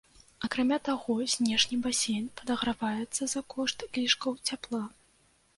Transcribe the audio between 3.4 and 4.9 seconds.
кошт лішкаў цяпла.